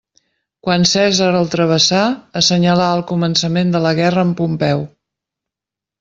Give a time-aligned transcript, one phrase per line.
[0.67, 1.99] Quan Cèsar el travessà,
[2.41, 4.81] assenyalà el començament de la guerra amb Pompeu.